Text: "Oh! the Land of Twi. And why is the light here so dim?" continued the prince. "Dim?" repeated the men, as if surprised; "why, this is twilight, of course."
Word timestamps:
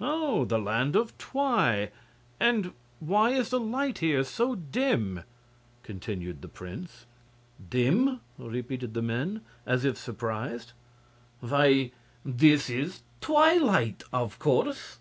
"Oh! 0.00 0.44
the 0.44 0.58
Land 0.58 0.96
of 0.96 1.16
Twi. 1.16 1.90
And 2.40 2.72
why 2.98 3.30
is 3.30 3.50
the 3.50 3.60
light 3.60 3.98
here 3.98 4.24
so 4.24 4.56
dim?" 4.56 5.22
continued 5.84 6.42
the 6.42 6.48
prince. 6.48 7.06
"Dim?" 7.70 8.18
repeated 8.36 8.94
the 8.94 9.02
men, 9.02 9.42
as 9.64 9.84
if 9.84 9.96
surprised; 9.96 10.72
"why, 11.38 11.92
this 12.24 12.68
is 12.68 13.02
twilight, 13.20 14.02
of 14.12 14.40
course." 14.40 14.98